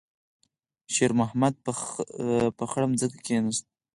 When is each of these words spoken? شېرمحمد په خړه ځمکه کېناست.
شېرمحمد 0.93 1.53
په 2.57 2.65
خړه 2.71 2.85
ځمکه 3.01 3.19
کېناست. 3.25 3.65